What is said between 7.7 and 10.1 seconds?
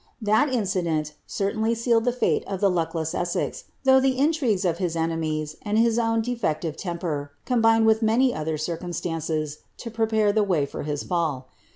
with many other circumstances, to